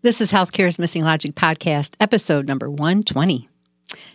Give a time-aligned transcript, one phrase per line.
[0.00, 3.48] This is Healthcare's Missing Logic podcast, episode number 120.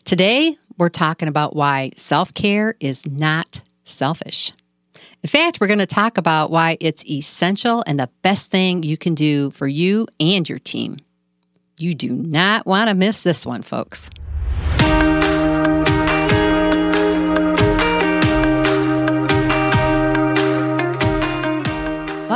[0.06, 4.54] Today, we're talking about why self care is not selfish.
[5.22, 8.96] In fact, we're going to talk about why it's essential and the best thing you
[8.96, 10.96] can do for you and your team.
[11.78, 14.10] You do not want to miss this one, folks.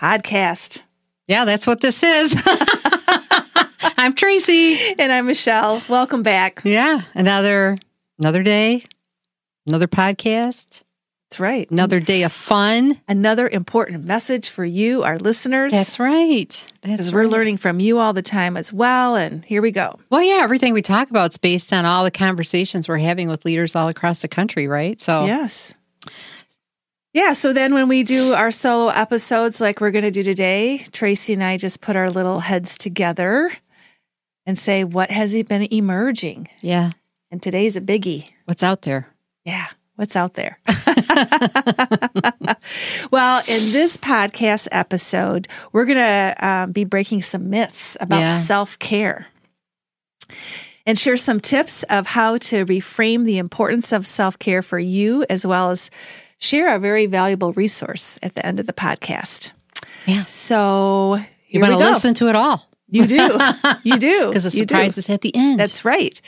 [0.00, 0.82] podcast.
[1.26, 2.34] Yeah, that's what this is.
[3.98, 4.78] I'm Tracy.
[4.98, 5.82] And I'm Michelle.
[5.88, 6.60] Welcome back.
[6.64, 7.78] Yeah, another
[8.18, 8.84] another day,
[9.66, 10.82] another podcast,
[11.30, 11.68] That's right.
[11.70, 13.00] another day of fun.
[13.08, 15.72] Another important message for you, our listeners.
[15.72, 16.72] That's right.
[16.82, 19.16] Because we're learning from you all the time as well.
[19.16, 19.98] And here we go.
[20.10, 23.44] Well, yeah, everything we talk about is based on all the conversations we're having with
[23.46, 25.00] leaders all across the country, right?
[25.00, 25.74] So, Yes.
[27.16, 27.32] Yeah.
[27.32, 31.32] So then when we do our solo episodes like we're going to do today, Tracy
[31.32, 33.50] and I just put our little heads together
[34.44, 36.48] and say, what has he been emerging?
[36.60, 36.90] yeah,
[37.30, 38.28] And today's a biggie.
[38.44, 39.08] what's out there?
[39.46, 39.66] Yeah.
[39.94, 40.58] What's out there?
[43.10, 48.36] well, in this podcast episode, we're going to um, be breaking some myths about Yeah.
[48.38, 49.28] self care
[50.84, 55.24] and share some tips of how to reframe the importance of self care for you,
[55.30, 55.90] as well as
[56.38, 59.52] share a very valuable resource at the end of the podcast.
[60.06, 60.22] Yeah.
[60.22, 63.16] So, You want to listen to it all You do.
[63.82, 64.28] You do.
[64.28, 65.58] because the surprise is at the end.
[65.60, 66.20] That's right.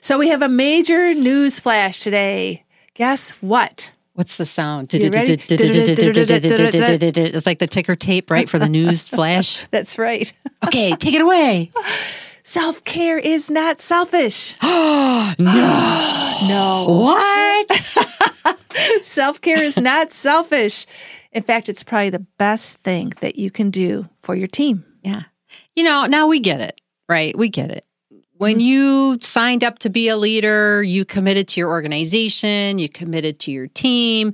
[0.00, 2.64] So, we have a major news flash today.
[2.94, 3.90] Guess what?
[4.14, 4.92] What's the sound?
[4.92, 5.02] It's
[7.46, 9.66] like the ticker tape, right, for the news flash.
[9.68, 10.30] That's right.
[10.66, 11.70] Okay, take it away.
[12.42, 14.56] Self care is not selfish.
[14.62, 15.34] no.
[16.48, 16.86] No.
[16.88, 17.70] What?
[19.02, 20.86] Self care is not selfish.
[21.30, 24.84] In fact, it's probably the best thing that you can do for your team.
[25.02, 25.22] Yeah.
[25.76, 27.36] You know, now we get it, right?
[27.36, 27.84] We get it.
[28.36, 28.60] When Mm-hmm.
[28.60, 33.52] you signed up to be a leader, you committed to your organization, you committed to
[33.52, 34.32] your team.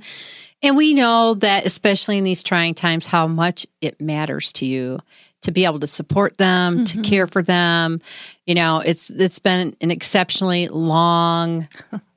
[0.63, 4.99] And we know that, especially in these trying times, how much it matters to you
[5.41, 7.01] to be able to support them, Mm-hmm.
[7.01, 8.01] to care for them.
[8.45, 11.67] You know, it's it's been an exceptionally long,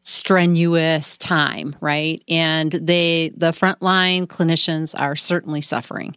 [0.00, 2.22] strenuous time, right?
[2.28, 6.16] And they the frontline clinicians are certainly suffering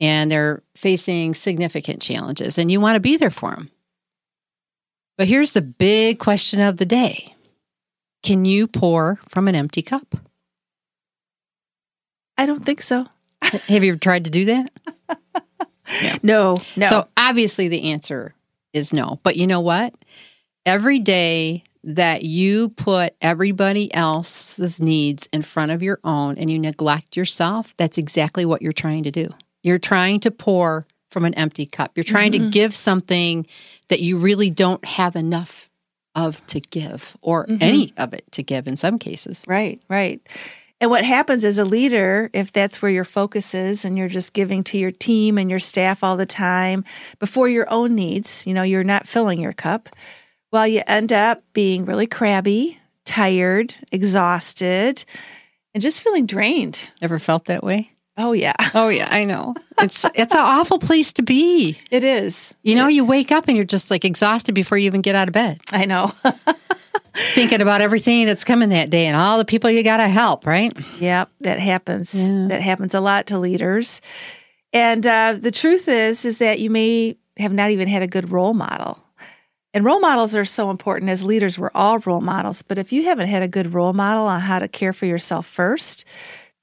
[0.00, 3.70] and they're facing significant challenges and you want to be there for them.
[5.18, 7.34] But here's the big question of the day.
[8.22, 10.14] Can you pour from an empty cup?
[12.36, 13.06] I don't think so.
[13.42, 14.70] Have you ever tried to do that?
[16.22, 16.86] No, no.
[16.86, 18.34] So obviously the answer
[18.72, 19.20] is no.
[19.22, 19.94] But you know what?
[20.64, 26.58] Every day that you put everybody else's needs in front of your own and you
[26.58, 29.28] neglect yourself, that's exactly what you're trying to do.
[29.62, 31.92] You're trying to pour from an empty cup.
[31.94, 32.50] You're trying to mm-hmm.
[32.50, 33.46] give something
[33.88, 35.70] that you really don't have enough
[36.16, 37.62] of to give or mm-hmm.
[37.62, 39.44] any of it to give in some cases.
[39.46, 40.20] right, right.
[40.80, 44.34] And what happens as a leader, if that's where your focus is and you're just
[44.34, 46.84] giving to your team and your staff all the time
[47.18, 49.88] before your own needs, you know, you're not filling your cup,
[50.52, 55.02] well, you end up being really crabby, tired, exhausted,
[55.72, 56.90] and just feeling drained.
[57.00, 57.90] Ever felt that way?
[58.18, 59.54] Oh, yeah, Oh yeah, I know.
[59.80, 61.78] It's it's an awful place to be.
[61.90, 62.54] it is.
[62.62, 65.28] You know, you wake up and you're just like exhausted before you even get out
[65.28, 65.58] of bed.
[65.72, 66.12] I know.
[67.16, 70.46] thinking about everything that's coming that day and all the people you got to help,
[70.46, 70.72] right?
[71.00, 72.30] Yep, that happens.
[72.30, 72.46] Yeah.
[72.48, 74.00] That happens a lot to leaders.
[74.72, 78.30] And uh, the truth is, is that you may have not even had a good
[78.30, 79.02] role model.
[79.74, 81.58] And role models are so important as leaders.
[81.58, 82.62] We're all role models.
[82.62, 85.46] But if you haven't had a good role model on how to care for yourself
[85.46, 86.06] first,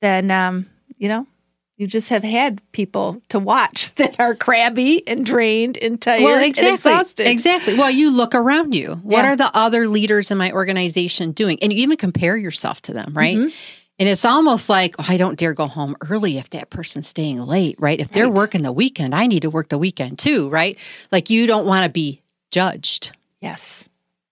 [0.01, 1.27] then, um, you know,
[1.77, 6.37] you just have had people to watch that are crabby and drained and tired Well,
[6.37, 6.73] and exactly.
[6.73, 7.27] exhausted.
[7.27, 7.73] Exactly.
[7.75, 8.95] Well, you look around you.
[9.03, 9.31] What Yeah.
[9.33, 11.57] are the other leaders in my organization doing?
[11.61, 13.37] And you even compare yourself to them, right?
[13.37, 13.53] Mhm.
[13.99, 17.39] And it's almost like, oh, I don't dare go home early if that person's staying
[17.39, 17.99] late, right?
[17.99, 18.33] If they're Right.
[18.33, 20.77] working the weekend, I need to work the weekend too, right?
[21.11, 22.21] Like you don't want to be
[22.51, 23.11] judged,
[23.41, 23.87] Yes.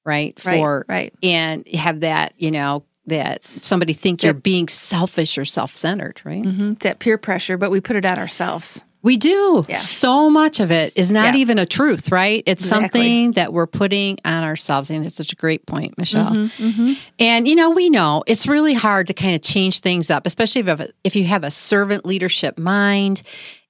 [0.05, 0.39] right?
[0.43, 0.57] Right.
[0.57, 1.13] For right.
[1.21, 6.45] and have that, you know, that somebody think you're being selfish or self-centered, right?
[6.45, 8.83] hmm It's that peer pressure, but we put it on ourselves.
[9.03, 9.65] We do.
[9.67, 9.77] Yeah.
[9.77, 11.39] So much of it is not Yeah.
[11.39, 12.43] even a truth, right?
[12.45, 12.87] It's Exactly.
[12.99, 14.89] something that we're putting on ourselves.
[14.89, 16.29] I think that's such a great point, Michelle.
[16.31, 16.93] Mm-hmm.
[17.17, 20.59] And you know, we know it's really hard to kind of change things up, especially
[20.61, 23.23] if you have a, if you have a servant leadership mind,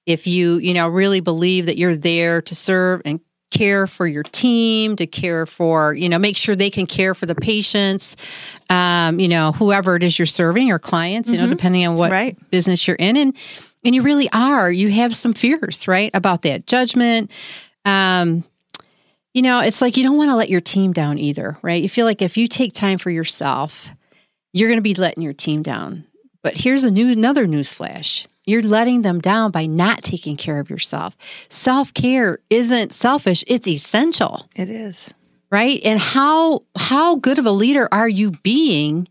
[0.04, 3.18] if you, you know, really believe that you're there to serve and
[3.52, 7.26] care for your team, to care for, you know, make sure they can care for
[7.26, 8.16] the patients,
[8.70, 12.10] um, you know, whoever it is you're serving or clients, you know, depending on what
[12.10, 12.36] Right.
[12.50, 13.16] business you're in.
[13.16, 13.36] And
[13.84, 16.10] and you really are, you have some fears, right?
[16.14, 17.30] About that judgment.
[17.84, 18.44] Um,
[19.34, 21.82] you know, it's like you don't want to let your team down either, right?
[21.82, 23.88] You feel like if you take time for yourself,
[24.52, 26.04] you're going to be letting your team down.
[26.42, 28.26] But here's a new another news flash.
[28.44, 31.16] You're letting them down by not taking care of yourself.
[31.48, 35.14] Self-care isn't selfish, it's essential, It is.
[35.50, 35.80] right?
[35.84, 39.08] And how how good of a leader are you being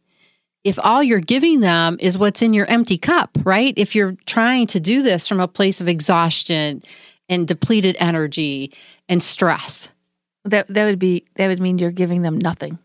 [0.63, 3.73] if all you're giving them is what's in your empty cup, right?
[3.77, 6.83] If you're trying to do this from a place of exhaustion
[7.29, 8.73] and depleted energy
[9.09, 9.89] and stress.
[10.43, 12.77] That that would be that would mean you're giving them nothing.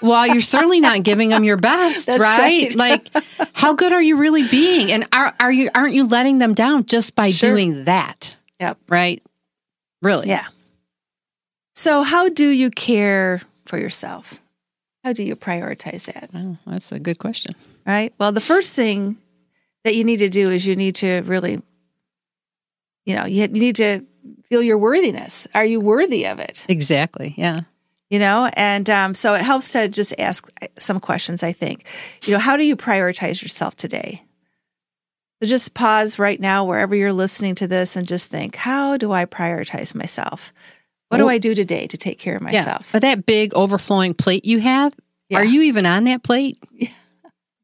[0.00, 2.18] Well, you're certainly not giving them your best, right?
[2.20, 2.74] right.
[2.76, 3.08] Like,
[3.54, 4.92] how good are you really being?
[4.92, 7.50] And are are you aren't you letting them down just by Sure.
[7.50, 8.36] doing that?
[8.60, 8.78] Yep.
[8.88, 9.22] Right?
[10.02, 10.28] Really?
[10.28, 10.44] Yeah.
[11.74, 14.40] So how do you care for yourself?
[15.04, 16.30] How do you prioritize that?
[16.32, 17.54] Well, that's a good question.
[17.86, 18.12] Right?
[18.18, 19.16] Well, the first thing
[19.84, 21.62] that you need to do is you need to really
[23.06, 24.02] you know, you, you need to
[24.44, 25.46] feel your worthiness.
[25.54, 26.66] Are you worthy of it?
[26.68, 27.32] Exactly.
[27.38, 27.62] Yeah.
[28.10, 31.84] You know and um, so it helps to just ask some questions i think
[32.24, 34.22] you know how do you prioritize yourself today
[35.42, 39.12] so just pause right now wherever you're listening to this and just think how do
[39.12, 40.52] i prioritize myself
[41.08, 42.46] what do i do today to take care of Yeah.
[42.60, 44.94] myself But that big overflowing plate you have,
[45.28, 45.38] Yeah.
[45.38, 46.58] are you even on that plate?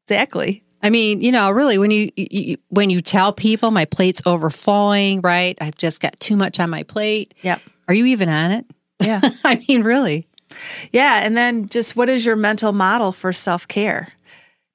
[0.07, 3.85] exactly I mean, you know, really, when you, you you- when you tell people my
[3.85, 5.57] plate's overflowing, right?
[5.59, 7.33] I've just got too much on my plate.
[7.41, 7.59] Yep.
[7.87, 8.65] Are you even on it?
[9.01, 10.27] yeah I mean, really?
[10.91, 14.13] Yeah and then just what is your mental model for self-care?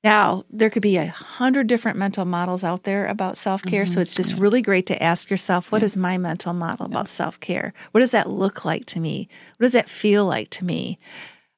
[0.02, 4.16] Now there could be a hundred different mental models out there about self-care so it's
[4.16, 7.72] just really great to ask yourself what is my mental model about self-care?
[7.92, 9.28] What does that look like to me?
[9.58, 10.98] What does that feel like to me?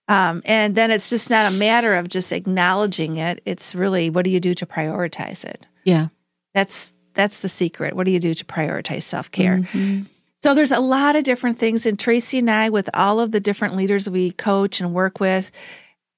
[0.08, 3.40] Um, and then it's just not a matter of just acknowledging it.
[3.46, 5.64] It's really what do you do to prioritize it?
[5.84, 6.08] Yeah.
[6.54, 7.94] that's that's the secret.
[7.94, 9.68] What do you do to prioritize self-care
[10.42, 11.86] so there's a lot of different things.
[11.86, 15.50] And Tracy and I, with all of the different leaders we coach and work with,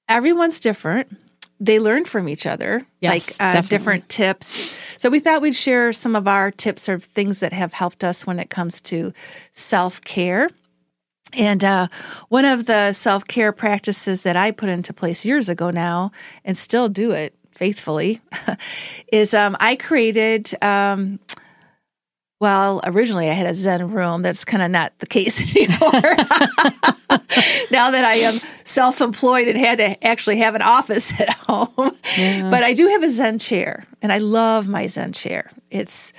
[0.09, 1.15] everyone's different.
[1.61, 4.49] They learn from each other, Yes, like uh, different tips.
[4.99, 8.27] So we thought we'd share some of our tips or things that have helped us
[8.27, 9.13] when it comes to
[9.53, 10.49] self care.
[11.37, 11.89] And uh,
[12.29, 16.13] one of the self care practices that I put into place years ago now,
[16.45, 18.21] and still do it faithfully,
[19.13, 21.21] is um, I created um,
[22.45, 24.21] well, originally I had a Zen room.
[24.21, 26.15] That's kind of not the case anymore.
[27.71, 28.35] now that I am
[28.65, 31.97] self employed and had to actually have an office at home.
[32.51, 35.51] But I do have a Zen chair and I love my Zen chair.
[35.71, 36.13] It's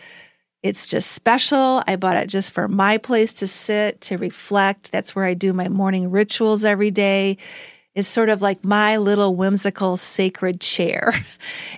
[0.63, 1.83] it's just special.
[1.85, 4.91] I bought it just for my place to sit, to reflect.
[4.91, 7.37] That's where I do my morning rituals every day.
[7.95, 11.13] It's sort of like my little whimsical sacred chair.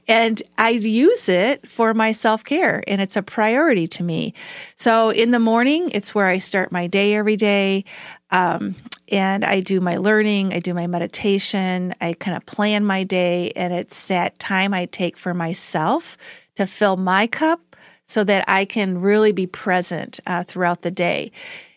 [0.09, 4.33] And I use it for my self care, and it's a priority to me.
[4.77, 7.83] So in the morning, it's where I start my day every day.
[8.31, 8.75] Um,
[9.11, 13.51] and I do my learning, I do my meditation, I kind of plan my day,
[13.55, 16.17] and it's that time I take for myself
[16.55, 21.31] to fill my cup so that I can really be present uh, throughout the day.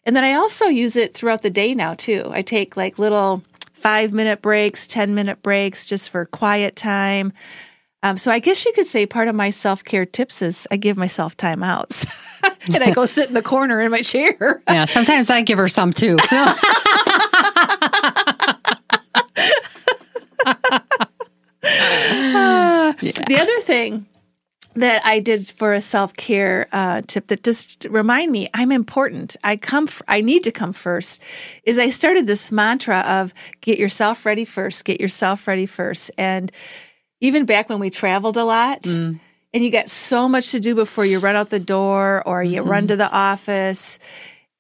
[0.07, 2.31] And then I also use it throughout the day now, too.
[2.33, 3.43] I take like little
[3.81, 7.33] five minute breaks, 10 minute breaks just for quiet time.
[8.03, 10.77] Um, so I guess you could say part of my self care tips is I
[10.77, 12.07] give myself timeouts
[12.75, 14.63] and I go sit in the corner in my chair.
[14.69, 16.17] yeah, sometimes I give her some too.
[16.33, 16.53] yeah.
[23.27, 24.07] The other thing
[24.75, 29.37] that I did for a self care uh, tip that just remind me I'm important.
[29.43, 29.85] I come.
[29.85, 31.23] F- I need to come first.
[31.65, 34.85] Is I started this mantra of get yourself ready first.
[34.85, 36.11] Get yourself ready first.
[36.17, 36.53] And
[37.21, 38.83] even back when we traveled a lot.
[38.83, 39.21] Mm.
[39.53, 42.61] And you got so much to do before you run out the door or you
[42.61, 42.71] mm-hmm.
[42.71, 43.99] run to the office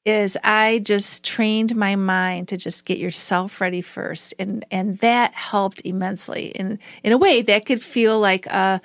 [0.04, 4.34] is I just trained my mind to just get yourself ready first.
[4.38, 6.54] And and that helped immensely.
[6.56, 8.80] And in a way that could feel like a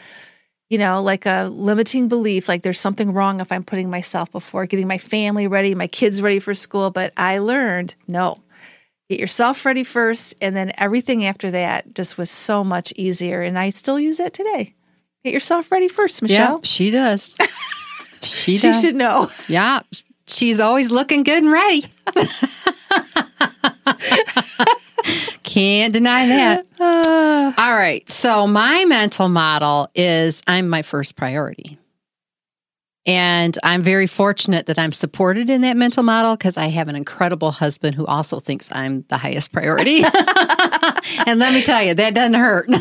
[0.69, 4.65] you know, like a limiting belief, like there's something wrong if I'm putting myself before
[4.65, 6.91] getting my family ready, my kids ready for school.
[6.91, 8.39] But I learned no,
[9.10, 10.36] get yourself ready first.
[10.41, 13.41] And then everything after that just was so much easier.
[13.41, 14.74] And I still use that today.
[15.24, 16.55] Get yourself ready first, Michelle.
[16.55, 17.36] Yeah, she does.
[18.22, 18.62] she does.
[18.62, 19.29] She should know.
[19.48, 19.81] Yeah.
[20.27, 21.84] She's always looking good and ready.
[25.55, 26.65] Can't deny that.
[27.57, 28.09] All right.
[28.09, 31.79] So, my mental model is I'm my first priority.
[33.05, 36.97] And I'm very fortunate that I'm supported in that mental model because I have an
[36.97, 40.00] incredible husband who also thinks I'm the highest priority.
[41.25, 42.67] and let me tell you, that doesn't hurt.
[42.67, 42.77] and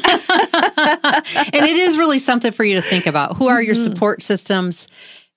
[1.64, 3.36] it is really something for you to think about.
[3.36, 3.84] Who are your mm-hmm.
[3.84, 4.88] support systems?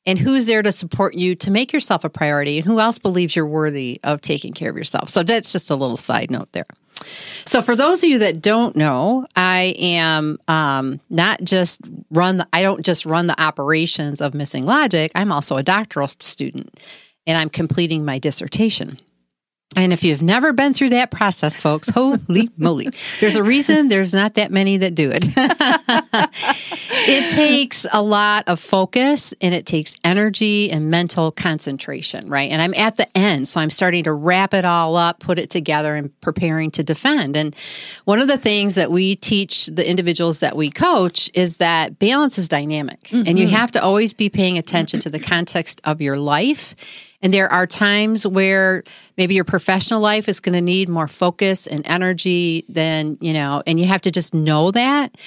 [0.07, 3.35] and who's there to support you to make yourself a priority and who else believes
[3.35, 5.09] you're worthy of taking care of yourself.
[5.09, 6.65] So that's just a little side note there.
[7.03, 12.37] So, for those of you that don't know, I am um, not just run.
[12.37, 15.11] The, I don't just run the operations of Missing Logic.
[15.15, 16.81] I'm also a doctoral student,
[17.25, 18.97] and I'm completing my dissertation.
[19.75, 22.87] And if you've never been through that process, folks, holy moly,
[23.19, 25.25] there's a reason there's not that many that do it.
[27.07, 32.49] it takes a lot of focus and it takes energy and mental concentration, right?
[32.49, 35.49] And I'm at the end, so I'm starting to wrap it all up, put it
[35.49, 37.35] together, and preparing to defend.
[37.35, 37.53] And
[38.05, 42.37] one of the things that we teach the individuals that we coach is that balance
[42.37, 43.27] is dynamic, mm-hmm.
[43.27, 43.55] and you mm-hmm.
[43.55, 46.73] have to always be paying attention to the context of your life
[47.21, 48.83] and there are times where
[49.17, 53.63] maybe your professional life is going to need more focus and energy than, you know,
[53.65, 55.17] and you have to just know that.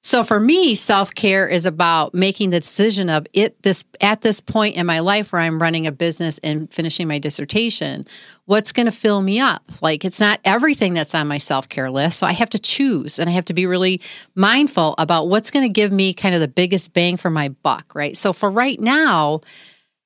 [0.00, 4.76] So for me, self-care is about making the decision of it this at this point
[4.76, 8.06] in my life where I'm running a business and finishing my dissertation,
[8.44, 9.62] what's going to fill me up?
[9.82, 13.28] Like it's not everything that's on my self-care list, so I have to choose and
[13.28, 14.00] I have to be really
[14.36, 17.94] mindful about what's going to give me kind of the biggest bang for my buck,
[17.96, 18.16] right?
[18.16, 19.40] So for right now,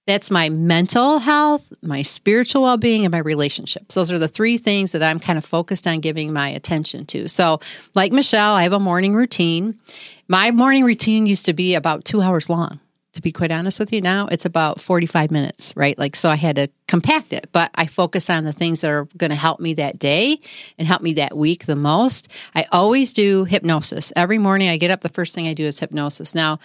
[0.06, 3.94] that's my mental health, my spiritual well being, and my relationships.
[3.94, 7.28] Those are the three things that I'm kind of focused on giving my attention to.
[7.28, 7.60] So,
[7.94, 9.78] like Michelle, I have a morning routine.
[10.28, 12.80] My morning routine used to be about two hours long.
[13.14, 15.98] To be quite honest with you, now it's about 45 minutes, right?
[15.98, 19.04] Like, so I had to compact it, but I focus on the things that are
[19.18, 20.40] going to help me that day
[20.78, 22.32] and help me that week the most.
[22.54, 24.14] I always do hypnosis.
[24.16, 26.34] Every morning I get up, the first thing I do is hypnosis.
[26.34, 26.58] Now,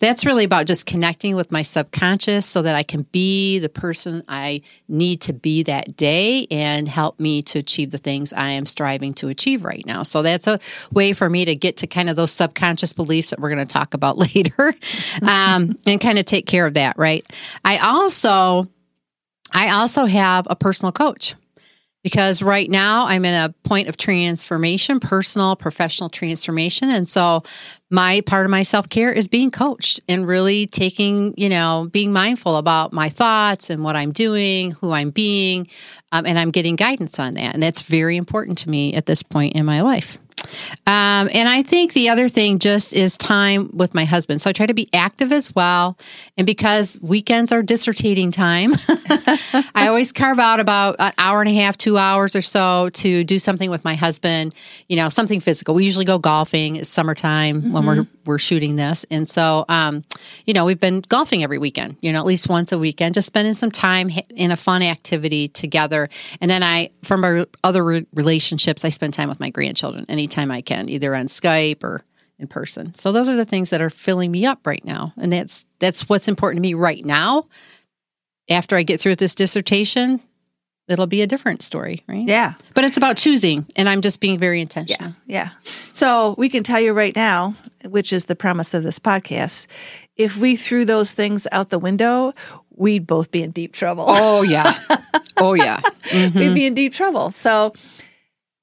[0.00, 4.24] that's really about just connecting with my subconscious so that I can be the person
[4.26, 8.66] I need to be that day and help me to achieve the things I am
[8.66, 10.02] striving to achieve right now.
[10.02, 10.58] So that's a
[10.90, 13.72] way for me to get to kind of those subconscious beliefs that we're going to
[13.72, 14.74] talk about later
[15.22, 17.24] um, and kind of take care of that, right?
[17.64, 18.68] I also
[19.52, 21.34] I also have a personal coach
[22.02, 26.88] because right now I'm in a point of transformation, personal, professional transformation.
[26.88, 27.42] And so
[27.90, 32.12] my part of my self care is being coached and really taking, you know, being
[32.12, 35.68] mindful about my thoughts and what I'm doing, who I'm being,
[36.12, 37.54] um, and I'm getting guidance on that.
[37.54, 40.18] And that's very important to me at this point in my life.
[40.86, 44.40] Um, and I think the other thing just is time with my husband.
[44.40, 45.98] So I try to be active as well.
[46.36, 48.72] And because weekends are dissertating time,
[49.74, 53.24] I always carve out about an hour and a half, two hours or so to
[53.24, 54.54] do something with my husband,
[54.88, 55.74] you know, something physical.
[55.74, 56.76] We usually go golfing.
[56.76, 57.72] It's summertime mm-hmm.
[57.72, 58.22] when we're, mm-hmm.
[58.24, 59.04] we're shooting this.
[59.10, 60.04] And so, um,
[60.46, 63.26] you know, we've been golfing every weekend, you know, at least once a weekend, just
[63.26, 66.08] spending some time in a fun activity together.
[66.40, 70.60] And then I, from our other relationships, I spend time with my grandchildren anytime I
[70.60, 72.02] can, either on Skype or
[72.38, 72.94] in person.
[72.94, 75.12] So those are the things that are filling me up right now.
[75.16, 77.44] And that's that's what's important to me right now.
[78.48, 80.20] After I get through this dissertation,
[80.88, 82.26] it'll be a different story, right?
[82.26, 82.54] Yeah.
[82.74, 85.14] But it's about choosing and I'm just being very intentional.
[85.26, 85.50] Yeah.
[85.62, 85.72] Yeah.
[85.92, 87.54] So we can tell you right now,
[87.84, 89.68] which is the premise of this podcast,
[90.16, 92.34] if we threw those things out the window,
[92.74, 94.04] we'd both be in deep trouble.
[94.08, 94.78] Oh yeah.
[95.36, 95.80] Oh yeah.
[95.80, 96.38] Mm-hmm.
[96.38, 97.30] We'd be in deep trouble.
[97.30, 97.72] So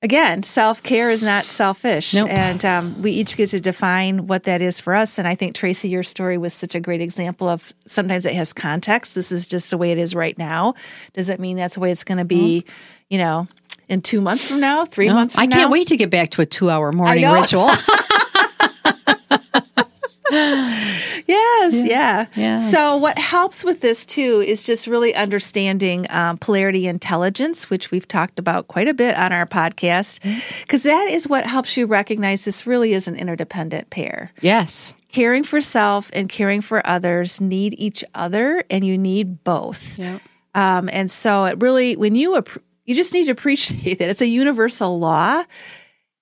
[0.01, 2.13] again, self care is not selfish.
[2.13, 2.29] Nope.
[2.29, 5.17] And um, we each get to define what that is for us.
[5.17, 8.53] And I think, Tracy, your story was such a great example of sometimes it has
[8.53, 9.15] context.
[9.15, 10.75] This is just the way it is right now.
[11.13, 12.73] Does it mean that's the way it's going to be, mm-hmm.
[13.09, 13.47] you know,
[13.89, 15.55] in two months from now, three no, months I now?
[15.55, 17.69] I can't wait to get back to a two hour morning ritual.
[21.27, 22.25] yes, yeah.
[22.35, 22.57] Yeah.
[22.57, 28.07] So, what helps with this too is just really understanding um, polarity intelligence, which we've
[28.07, 30.21] talked about quite a bit on our podcast,
[30.61, 34.31] because that is what helps you recognize this really is an interdependent pair.
[34.41, 34.93] Yes.
[35.09, 39.99] Caring for self and caring for others need each other, and you need both.
[39.99, 40.19] Yeah.
[40.55, 42.41] Um, and so, it really, when you
[42.85, 45.43] you just need to appreciate that it's a universal law,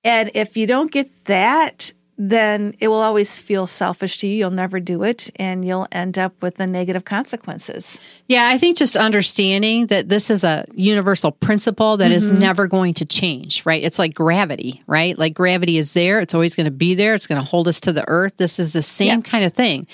[0.03, 4.35] and if you don't get that, then it will always feel selfish to you.
[4.35, 7.99] You'll never do it, and you'll end up with the negative consequences.
[8.27, 12.39] Yeah, I think just understanding that this is a universal principle that is Mm-hmm.
[12.39, 13.83] never going to change, right?
[13.83, 15.17] It's like gravity, right?
[15.17, 17.79] Like gravity is there, it's always going to be there, it's going to hold us
[17.81, 18.37] to the earth.
[18.37, 19.85] This is the same kind of thing.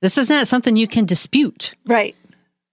[0.00, 1.74] This is not something you can dispute.
[1.86, 2.14] Right.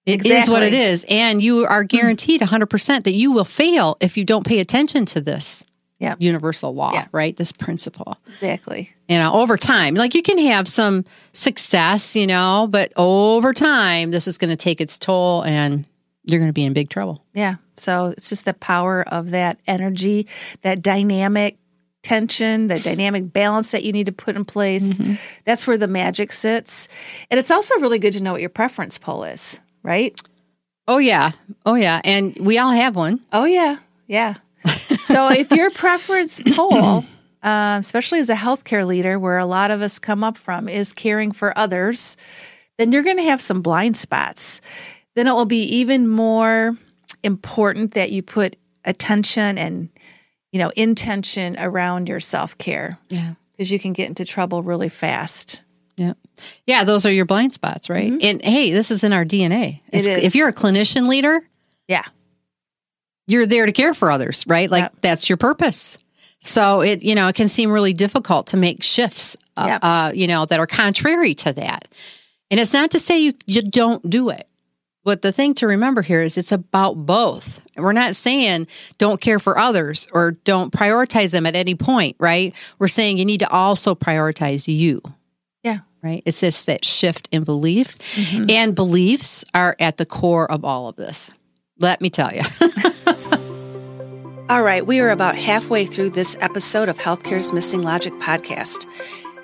[0.06, 0.78] It is what it Exactly.
[0.80, 1.06] is.
[1.10, 5.22] And you are guaranteed 100% that you will fail if you don't pay attention to
[5.22, 5.64] this
[6.02, 6.16] Yeah.
[6.20, 7.06] universal law, Yeah.
[7.12, 7.36] right?
[7.38, 8.18] This principle.
[8.28, 8.90] Exactly.
[9.08, 14.12] You know, over time, like you can have some success, you know, but over time,
[14.12, 15.88] this is going to take its toll and
[16.26, 17.24] you're going to be in big trouble.
[17.34, 17.56] Yeah.
[17.78, 20.28] So it's just the power of that energy,
[20.64, 21.58] that dynamic
[22.04, 24.98] tension, the dynamic balance that you need to put in place.
[24.98, 25.42] Mm-hmm.
[25.46, 26.88] That's where the magic sits.
[27.30, 30.20] And it's also really good to know what your preference pole is, right?
[30.88, 31.32] Oh, yeah.
[31.66, 32.02] Oh, yeah.
[32.04, 33.20] And we all have one.
[33.32, 33.78] Oh, yeah.
[34.08, 34.34] Yeah.
[35.04, 37.04] So if your preference pole,
[37.44, 40.94] uh, especially as a healthcare leader, where a lot of us come up from, is
[40.94, 42.18] caring for others,
[42.78, 44.62] then you're going to have some blind spots.
[45.16, 46.78] Then it will be even more
[47.24, 48.56] important that you put
[48.86, 49.90] attention and
[50.52, 53.34] you know intention around your self-care Yeah.
[53.56, 55.62] because you can get into trouble really fast.
[55.98, 56.14] Yeah.
[56.66, 56.84] Yeah.
[56.84, 58.12] Those are your blind spots, right?
[58.24, 59.82] And hey, this is in our DNA.
[59.92, 61.40] It's- If you're a clinician leader,
[61.88, 62.04] Yeah.
[63.32, 64.70] You're there to care for others, right?
[64.70, 64.96] Like Yep.
[65.02, 65.98] that's your purpose.
[66.40, 69.80] So it, you know, it can seem really difficult to make shifts, uh, Yep.
[69.84, 71.88] uh, you know, that are contrary to that.
[72.50, 74.48] And it's not to say you, you don't do it.
[75.04, 77.66] But the thing to remember here is it's about both.
[77.76, 78.68] We're not saying
[79.00, 82.54] don't care for others or don't prioritize them at any point, right?
[82.78, 85.02] We're saying you need to also prioritize you,
[85.64, 85.80] Yeah.
[86.04, 86.22] right?
[86.26, 87.98] It's just that shift in belief.
[88.50, 91.32] And beliefs are at the core of all of this.
[91.80, 92.42] Let me tell you.
[94.52, 98.86] All right, we are about halfway through this episode of Healthcare's Missing Logic podcast.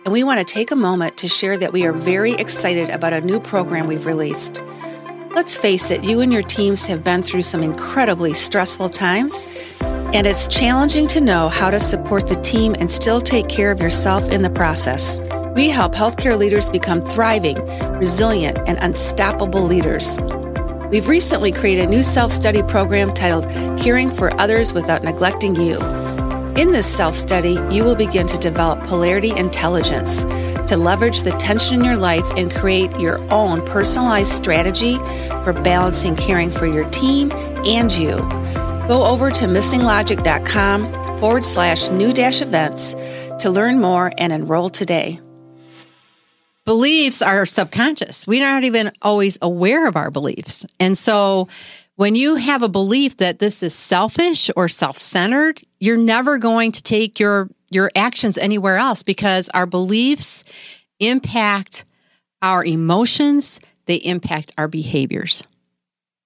[0.04, 3.14] And we want to take a moment to share that we are very excited about
[3.14, 4.62] a new program we've released.
[5.34, 9.48] Let's face it, you and your teams have been through some incredibly stressful times,
[9.80, 13.80] and it's challenging to know how to support the team and still take care of
[13.80, 15.22] yourself in the process.
[15.56, 17.66] We help healthcare leaders become thriving,
[17.98, 20.20] resilient, and unstoppable leaders.
[20.90, 25.80] We've recently created a new self study program titled Caring for Others Without Neglecting You.
[26.56, 31.80] In this self study, you will begin to develop polarity intelligence to leverage the tension
[31.80, 34.98] in your life and create your own personalized strategy
[35.44, 37.34] for balancing caring for your team
[37.66, 38.16] and you.
[38.88, 42.94] Go over to missinglogic.com forward slash new dash events
[43.40, 45.20] to learn more and enroll today.
[46.68, 48.28] Beliefs are subconscious.
[48.28, 50.66] We're not even always aware of our beliefs.
[50.82, 51.48] And so
[51.96, 56.84] when you have a belief that this is selfish or self-centered, you're never going to
[56.84, 60.44] take your your actions anywhere else because our beliefs
[61.00, 61.86] impact
[62.42, 65.44] our emotions, they impact our behaviors.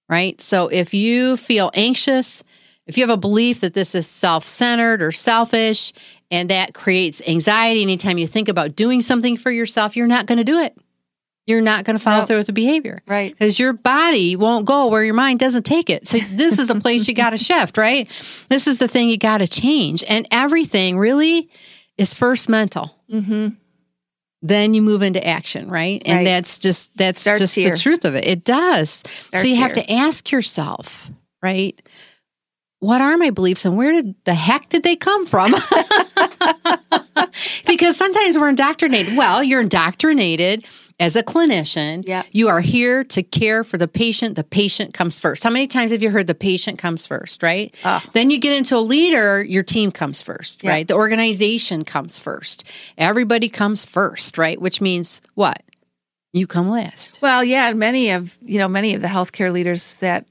[0.08, 0.40] Right?
[0.40, 2.42] So if you feel anxious,
[2.88, 5.92] if you have a belief that this is self centered or selfish,
[6.32, 10.38] and that creates anxiety anytime you think about doing something for yourself, you're not going
[10.38, 10.76] to do it.
[11.46, 12.28] You're not going to follow Nope.
[12.28, 13.02] through with the behavior.
[13.06, 13.32] Right.
[13.32, 16.06] Because your body won't go where your mind doesn't take it.
[16.08, 18.08] So, this is a place you got to shift, right?
[18.48, 20.02] This is the thing you got to change.
[20.08, 21.48] And everything really
[21.98, 22.96] is first mental.
[23.12, 23.54] Mm-hmm.
[24.44, 26.02] Then you move into action, right?
[26.06, 26.24] And Right.
[26.24, 27.70] that's just that's Starts just here.
[27.70, 28.26] the truth of it.
[28.26, 29.02] It does.
[29.34, 29.82] so you have here.
[29.84, 31.10] to ask yourself,
[31.42, 31.80] right?
[32.82, 35.52] What are my beliefs and where did the heck did they come from?
[37.66, 39.16] because sometimes we're indoctrinated.
[39.16, 40.64] Well, you're indoctrinated
[40.98, 42.02] as a clinician.
[42.08, 42.26] Yep.
[42.32, 44.34] You are here to care for the patient.
[44.34, 45.44] The patient comes first.
[45.44, 47.72] How many times have you heard the patient comes first, right?
[47.84, 48.04] Ah.
[48.14, 50.70] Then you get into a leader, your team comes first, Yeah.
[50.70, 50.88] right?
[50.88, 52.64] The organization comes first.
[52.98, 54.60] Everybody comes first, right?
[54.60, 55.62] Which means what?
[56.32, 57.20] You come last.
[57.22, 60.26] Well, yeah, and many of you know many of the healthcare leaders that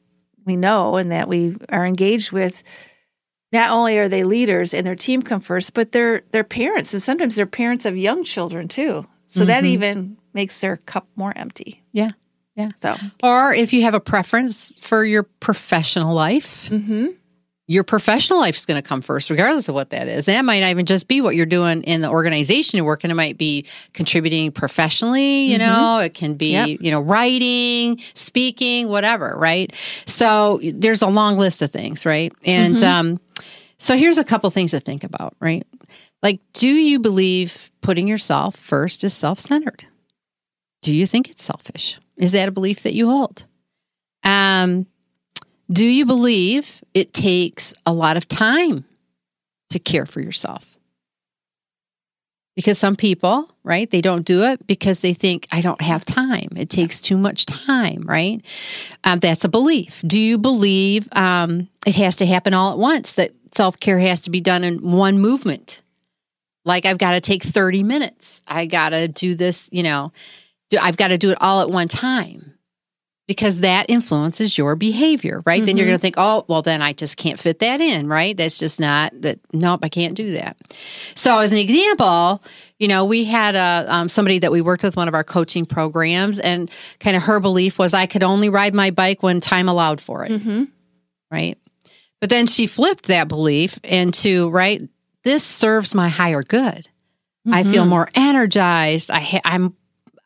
[0.46, 2.64] we know and that we are engaged with,
[3.52, 7.02] not only are they leaders and their team come first, but they're they're parents, and
[7.02, 9.06] sometimes they're parents of young children too.
[9.28, 11.82] So that even makes their cup more empty.
[11.94, 12.12] Yeah.
[12.56, 12.72] Yeah.
[12.76, 17.08] So Or if you have a preference for your professional life, mm-hmm.
[17.72, 20.26] Your professional life is going to come first, regardless of what that is.
[20.26, 23.12] That might not even just be what you're doing in the organization you work in.
[23.12, 25.82] It might be contributing professionally, you mm-hmm.
[25.82, 26.80] know, it can be, yep.
[26.82, 29.74] you know, writing, speaking, whatever, right?
[30.06, 32.34] So there's a long list of things, right?
[32.46, 33.12] And mm-hmm.
[33.12, 33.20] um,
[33.78, 35.66] so here's a couple things to think about, right?
[36.22, 39.86] Like, do you believe putting yourself first is self centered?
[40.82, 42.02] Do you think it's selfish?
[42.18, 43.46] Is that a belief that you hold?
[44.26, 44.88] Um,
[45.72, 48.84] do you believe it takes a lot of time
[49.70, 50.78] to care for yourself?
[52.56, 56.50] Because some people, right, they don't do it because they think, I don't have time.
[56.58, 58.42] It takes too much time, right?
[59.06, 60.04] Um, that's a belief.
[60.06, 64.22] Do you believe um, it has to happen all at once, that self care has
[64.24, 65.82] to be done in one movement?
[66.66, 68.42] Like, I've got to take 30 minutes.
[68.46, 70.12] I got to do this, you know,
[70.80, 72.51] I've got to do it all at one time
[73.32, 75.60] because that influences your behavior, right?
[75.60, 75.66] Mm-hmm.
[75.66, 78.36] Then you're going to think, oh, well, then I just can't fit that in, right?
[78.36, 79.40] That's just not that.
[79.54, 80.58] Nope, I can't do that.
[81.16, 82.44] So, as an example,
[82.78, 85.66] you know, we had a um, somebody that we worked with one of our coaching
[85.66, 89.70] programs, and kind of her belief was I could only ride my bike when time
[89.70, 90.66] allowed for it, mm-hmm.
[91.32, 91.58] right?
[92.20, 94.82] But then she flipped that belief into right.
[95.24, 96.60] This serves my higher good.
[97.48, 97.54] Mm-hmm.
[97.54, 97.92] I feel mm-hmm.
[97.92, 99.10] more energized.
[99.10, 99.74] I ha- I'm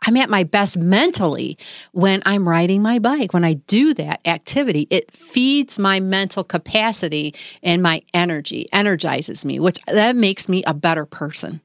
[0.06, 1.58] I'm at my best mentally
[1.92, 3.34] when I'm riding my bike.
[3.34, 9.60] When I do that activity, it feeds my mental capacity and my energy, energizes me,
[9.60, 11.62] which that makes me a better person.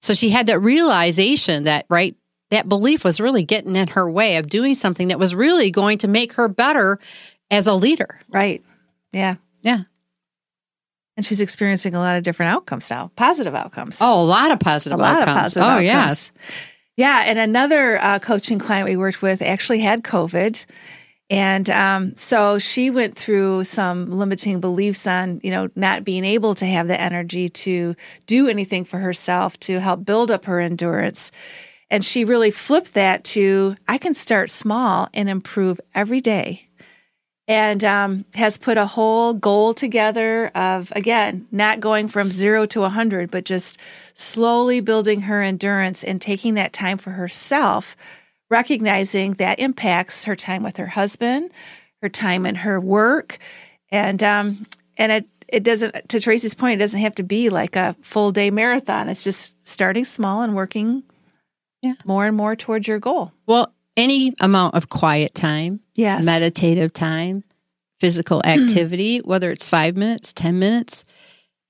[0.00, 2.14] So she had that realization that, right,
[2.50, 5.98] that belief was really getting in her way of doing something that was really going
[5.98, 6.98] to make her better
[7.50, 8.20] as a leader.
[8.28, 8.62] Right.
[9.12, 9.36] Yeah.
[9.62, 9.80] Yeah.
[11.16, 13.98] And she's experiencing a lot of different outcomes now, positive outcomes.
[14.00, 15.26] Oh, a lot of positive a outcomes.
[15.26, 15.84] lot of positive oh, outcomes.
[15.86, 16.32] yes.
[16.96, 20.64] Yeah, and another uh, coaching client we worked with actually had COVID.
[21.28, 26.54] And um, so she went through some limiting beliefs on, you know, not being able
[26.54, 31.32] to have the energy to do anything for herself to help build up her endurance.
[31.90, 36.65] And she really flipped that to I can start small and improve every day
[37.48, 42.80] and um, has put a whole goal together of again not going from zero to
[42.80, 43.80] 100 but just
[44.14, 47.96] slowly building her endurance and taking that time for herself
[48.50, 51.50] recognizing that impacts her time with her husband
[52.02, 53.38] her time in her work.
[53.90, 54.66] And um,
[54.98, 58.32] and it it doesn't to tracy's point it doesn't have to be like a full
[58.32, 59.08] day marathon.
[59.08, 61.04] It's just starting small and working
[61.82, 61.94] yeah.
[62.04, 63.32] more and more towards your goal.
[63.46, 66.24] Well any amount of quiet time, yes.
[66.24, 67.44] meditative time,
[67.98, 71.04] physical activity, whether it's five minutes, 10 minutes,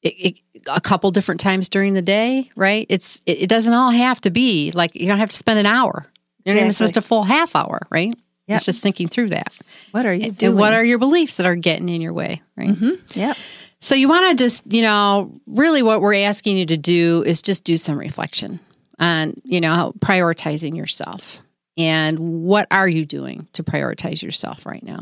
[0.02, 0.14] it,
[0.54, 2.86] it, a couple different times during the day, right?
[2.88, 5.66] It's it, it, doesn't all have to be like you don't have to spend an
[5.66, 6.04] hour.
[6.44, 6.54] You're exactly.
[6.54, 8.14] not even supposed a full half hour, right?
[8.46, 8.56] Yep.
[8.56, 9.56] It's just thinking through that.
[9.90, 10.50] What are you doing?
[10.50, 12.70] And what are your beliefs that are getting in your way, right?
[12.70, 13.18] Mm-hmm.
[13.18, 13.34] Yeah.
[13.80, 17.42] So you want to just, you know, really what we're asking you to do is
[17.42, 18.60] just do some reflection
[19.00, 21.42] on, you know, prioritizing yourself
[21.76, 25.00] and what are you doing to prioritize yourself right now?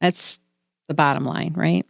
[0.00, 0.38] That's
[0.88, 1.86] the bottom line, right?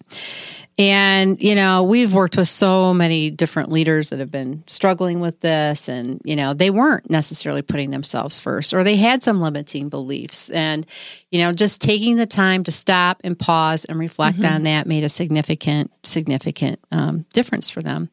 [0.79, 5.39] And, you know, we've worked with so many different leaders that have been struggling with
[5.41, 9.91] this, and, you know, they weren't necessarily putting themselves first, or they had some limiting
[9.91, 10.49] beliefs.
[10.49, 10.87] And,
[11.31, 14.55] you know, just taking the time to stop and pause and reflect mm-hmm.
[14.55, 18.09] on that made a significant, significant um, difference for them.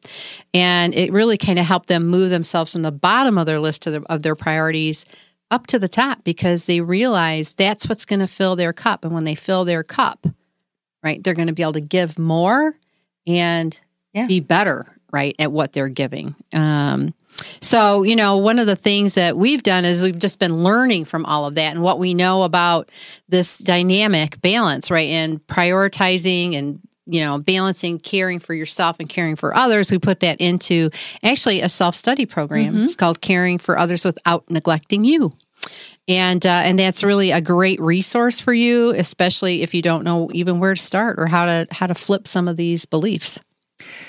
[0.52, 3.84] And it really kind of helped them move themselves from the bottom of their list
[3.86, 5.06] their, of their priorities
[5.50, 9.04] up to the top because they realize that's what's going to fill their cup.
[9.04, 10.26] And when they fill their cup,
[11.02, 12.74] right, they're going to be able to give more
[13.26, 13.78] and
[14.12, 14.26] yeah.
[14.26, 16.34] be better, right, at what they're giving.
[16.52, 17.14] Um,
[17.60, 21.06] so, you know, one of the things that we've done is we've just been learning
[21.06, 22.90] from all of that and what we know about
[23.28, 29.36] this dynamic balance, right, and prioritizing and you know, balancing caring for yourself and caring
[29.36, 30.90] for others, we put that into
[31.22, 32.74] actually a self study program.
[32.74, 32.84] Mm-hmm.
[32.84, 35.32] It's called Caring for Others Without Neglecting You.
[36.08, 40.28] And uh, and that's really a great resource for you, especially if you don't know
[40.32, 43.40] even where to start or how to how to flip some of these beliefs.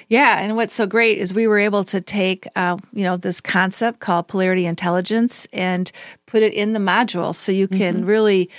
[0.08, 3.40] Yeah, and what's so great is we were able to take, uh, you know, this
[3.40, 5.92] concept called polarity intelligence and
[6.26, 8.06] put it in the module, so you can mm-hmm.
[8.06, 8.50] really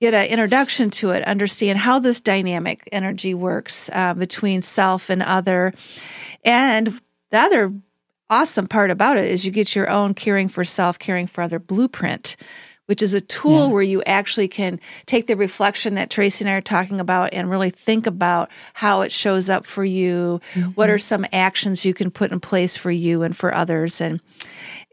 [0.00, 5.22] get an introduction to it, understand how this dynamic energy works uh, between self and
[5.22, 5.74] other.
[6.44, 6.86] And
[7.30, 7.72] the other
[8.30, 11.58] awesome part about it is you get your own caring for self, caring for other
[11.58, 12.36] blueprint,
[12.86, 13.72] which is a tool yeah.
[13.72, 17.50] where you actually can take the reflection that Tracy and I are talking about and
[17.50, 20.40] really think about how it shows up for you.
[20.54, 20.70] Mm-hmm.
[20.70, 24.20] What are some actions you can put in place for you and for others, and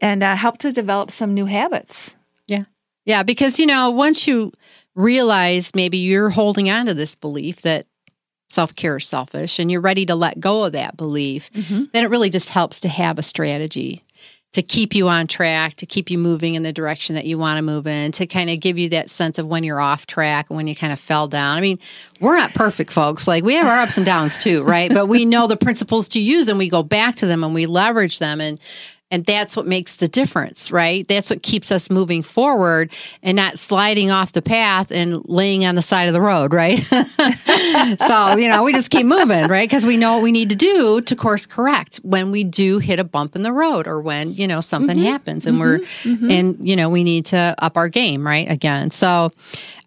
[0.00, 2.16] and uh, help to develop some new habits.
[2.46, 2.64] Yeah,
[3.04, 4.52] yeah, because you know once you
[4.98, 7.86] realize maybe you're holding on to this belief that
[8.50, 11.84] self care is selfish and you're ready to let go of that belief, Mm-hmm.
[11.92, 14.04] then it really just helps to have a strategy
[14.54, 17.58] to keep you on track, to keep you moving in the direction that you want
[17.58, 20.48] to move in, to kind of give you that sense of when you're off track
[20.48, 21.58] and when you kind of fell down.
[21.58, 21.78] I mean,
[22.18, 23.28] we're not perfect, folks.
[23.28, 24.88] Like we have our ups and downs too, right?
[24.90, 27.66] But we know the principles to use and we go back to them and we
[27.66, 28.58] leverage them and
[29.10, 31.06] and that's what makes the difference, right?
[31.08, 32.92] That's what keeps us moving forward
[33.22, 36.78] and not sliding off the path and laying on the side of the road, right?
[37.98, 39.66] so, you know, we just keep moving, right?
[39.66, 42.98] Because we know what we need to do to course correct when we do hit
[42.98, 45.06] a bump in the road or when, you know, something mm-hmm.
[45.06, 46.12] happens and we're, mm-hmm.
[46.12, 46.30] Mm-hmm.
[46.30, 48.50] and, you know, we need to up our game, right?
[48.50, 48.90] Again.
[48.90, 49.30] So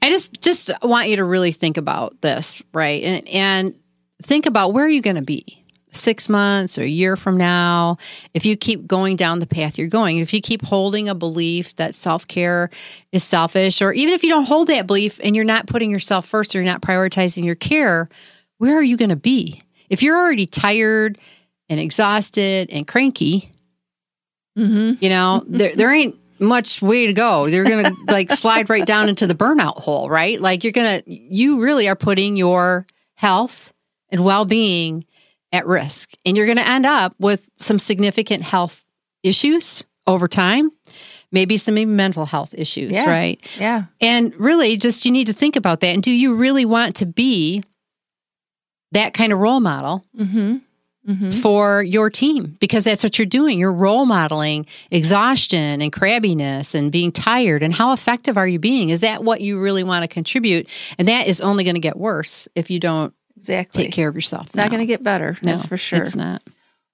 [0.02, 3.04] I just, just want you to really think about this, right?
[3.04, 3.76] And, and
[4.24, 5.61] think about where are you going to be?
[5.92, 7.98] Six months or a year from now,
[8.34, 11.76] if you keep going down the path you're going, if you keep holding a belief
[11.76, 12.70] that self care
[13.12, 16.26] is selfish, or even if you don't hold that belief and you're not putting yourself
[16.26, 18.08] first or you're not prioritizing your care,
[18.58, 19.62] where are you going to be?
[19.90, 21.18] If you're already tired
[21.70, 23.50] and exhausted and cranky,
[24.58, 25.04] Mm-hmm.
[25.04, 27.46] you know, there, there ain't much way to go.
[27.46, 30.40] You're going to like slide right down into the burnout hole, right?
[30.40, 33.74] Like you're going to, you really are putting your health
[34.10, 35.06] and well being
[35.52, 36.12] at risk.
[36.26, 38.84] And you're going to end up with some significant health
[39.24, 40.70] issues over time,
[41.32, 43.10] maybe some even mental health issues, Yeah.
[43.10, 43.58] right?
[43.60, 43.84] Yeah.
[44.00, 45.94] And really, just you need to think about that.
[45.94, 47.64] And do you really want to be
[48.92, 50.58] that kind of role model Mm-hmm.
[51.08, 51.30] Mm-hmm.
[51.32, 52.58] for your team?
[52.60, 53.58] Because that's what you're doing.
[53.58, 57.64] You're role modeling exhaustion and crabbiness and being tired.
[57.64, 58.90] And how effective are you being?
[58.90, 60.70] Is that what you really want to contribute?
[61.00, 63.84] And that is only going to get worse if you don't Exactly.
[63.86, 64.48] take care of yourself.
[64.48, 65.38] It's not going to get better.
[65.42, 66.00] That's for sure.
[66.00, 66.42] It's not.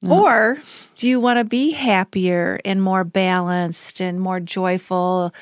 [0.03, 0.23] No.
[0.23, 0.57] Or
[0.95, 5.33] do you want to be happier and more balanced and more joyful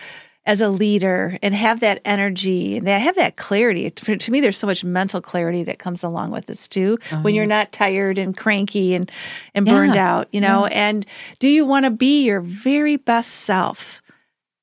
[0.48, 3.90] as a leader and have that energy and that have that clarity?
[3.90, 6.98] To to me, there's so much mental clarity that comes along with this too.
[7.22, 9.12] When you're not tired and cranky and
[9.54, 9.96] and burned.
[9.96, 10.16] Yeah.
[10.16, 10.66] out, you know.
[10.68, 11.06] And
[11.40, 14.02] do you want to be your very best self?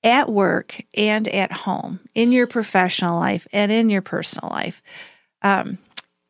[0.05, 4.83] At work and at home, in your professional life and in your personal life,
[5.43, 5.79] um,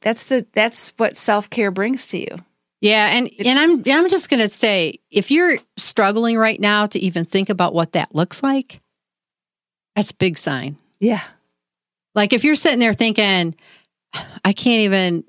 [0.02, 2.36] that's the that's what self care brings to you.
[2.80, 6.98] Yeah, and and I'm I'm just going to say if you're struggling right now to
[6.98, 8.80] even think about what that looks like,
[9.94, 10.76] that's a big sign.
[11.00, 11.22] Yeah.
[12.14, 13.54] Like if you're sitting there thinking,
[14.44, 15.24] I can't even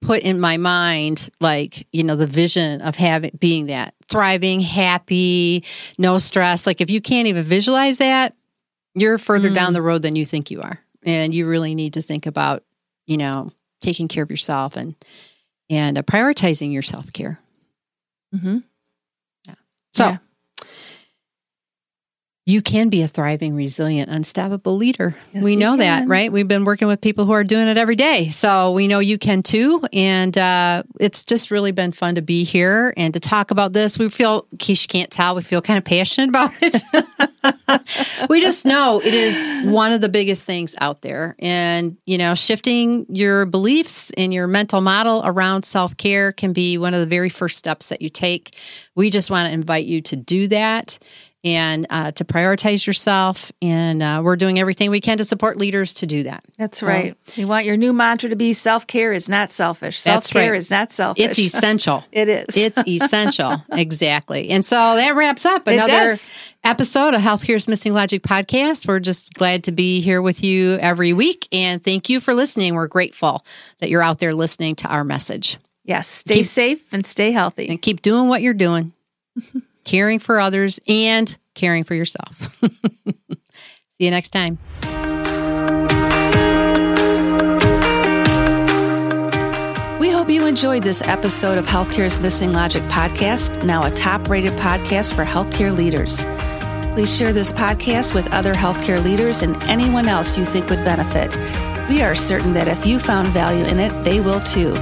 [0.00, 5.64] put in my mind like you know the vision of having being that thriving, happy,
[5.98, 6.66] no stress.
[6.66, 8.34] Like if you can't even visualize that,
[8.94, 9.54] you're further Mm.
[9.54, 12.62] down the road than you think you are, and you really need to think about
[13.06, 13.50] you know
[13.84, 14.94] taking care of yourself and
[15.70, 17.38] and uh, prioritizing your self care.
[18.34, 18.58] Mm-hmm.
[19.92, 20.16] So Yeah.
[22.46, 25.14] you can be a thriving, resilient, unstoppable leader.
[25.32, 26.32] Yes, we know that, right?
[26.32, 28.30] We've been working with people who are doing it every day.
[28.30, 29.82] So we know you can too.
[29.92, 33.98] And uh, it's just really been fun to be here and to talk about this.
[33.98, 36.82] We feel, in case you can't tell, we feel kind of passionate about it.
[38.34, 41.36] we just know it is one of the biggest things out there.
[41.38, 46.76] And, you know, shifting your beliefs and your mental model around self care can be
[46.76, 48.58] one of the very first steps that you take.
[48.96, 50.98] We just want to invite you to do that
[51.44, 53.52] and uh, to prioritize yourself.
[53.60, 56.44] And uh, we're doing everything we can to support leaders to do that.
[56.58, 57.16] That's So- right.
[57.34, 59.98] You want your new mantra to be self care is not selfish.
[60.00, 60.58] Self care right.
[60.58, 61.24] is not selfish.
[61.24, 62.04] It's essential.
[62.12, 62.56] it is.
[62.56, 63.62] It's essential.
[63.72, 64.50] exactly.
[64.50, 66.16] And so that wraps up another
[66.64, 68.88] episode of Healthcare's Missing Logic podcast.
[68.88, 71.46] We're just glad to be here with you every week.
[71.52, 72.74] And thank you for listening.
[72.74, 73.44] We're grateful
[73.80, 75.58] that you're out there listening to our message.
[75.84, 76.08] yes.
[76.08, 77.68] Stay Keep- safe and stay healthy.
[77.68, 78.92] And keep doing what you're doing,
[79.84, 82.58] caring for others and caring for yourself.
[82.60, 84.58] See you next time.
[90.00, 94.52] We hope you enjoyed this episode of Healthcare's Missing Logic podcast, now a top rated
[94.54, 96.24] podcast for healthcare leaders.
[96.94, 101.30] Please share this podcast with other healthcare leaders and anyone else you think would benefit.
[101.88, 104.74] We are certain that if you found value in it, they will too.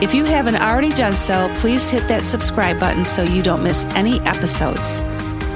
[0.00, 3.84] If you haven't already done so, please hit that subscribe button so you don't miss
[3.96, 5.00] any episodes.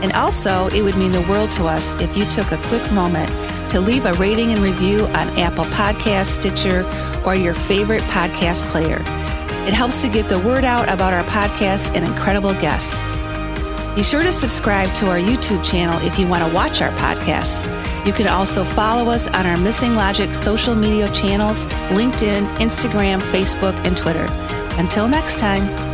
[0.02, 3.28] And also, it would mean the world to us if you took a quick moment
[3.70, 6.84] to leave a rating and review on Apple Podcasts, Stitcher,
[7.24, 8.98] or your favorite podcast player.
[9.64, 13.00] It helps to get the word out about our podcast and incredible guests.
[13.94, 17.62] Be sure to subscribe to our YouTube channel if you want to watch our podcasts.
[18.04, 23.74] You can also follow us on our Missing Logic social media channels LinkedIn, Instagram, Facebook,
[23.86, 24.26] and Twitter.
[24.80, 25.91] Until next time.